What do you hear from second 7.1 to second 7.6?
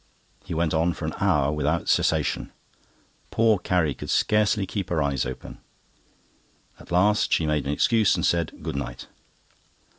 she